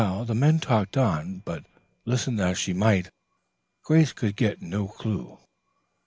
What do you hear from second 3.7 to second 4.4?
Grace could